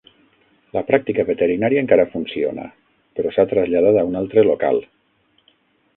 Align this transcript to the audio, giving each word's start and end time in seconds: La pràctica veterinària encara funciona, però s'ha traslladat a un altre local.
La 0.77 0.81
pràctica 0.87 1.25
veterinària 1.27 1.83
encara 1.85 2.07
funciona, 2.15 2.65
però 3.19 3.35
s'ha 3.37 3.47
traslladat 3.55 4.01
a 4.01 4.07
un 4.11 4.21
altre 4.23 4.49
local. 4.49 4.85